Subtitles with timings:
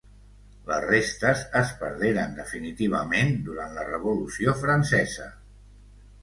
[0.69, 5.29] Les restes es perderen definitivament durant la Revolució francesa.